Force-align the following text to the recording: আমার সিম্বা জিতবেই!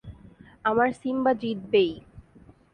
আমার 0.65 0.89
সিম্বা 1.01 1.31
জিতবেই! 1.41 1.91